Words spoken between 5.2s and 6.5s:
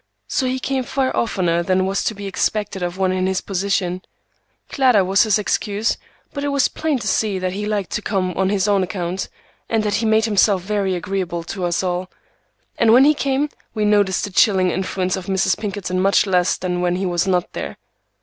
his excuse, but it